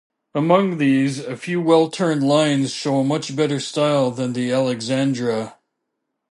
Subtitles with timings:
[0.33, 5.59] Among these, a few well-turned lines show a much better style than the "Alexandra".